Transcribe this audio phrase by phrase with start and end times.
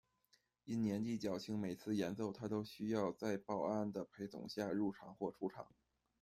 [0.63, 5.67] 因年纪较轻，每次演奏他都需要在保安的陪同下入场或出场。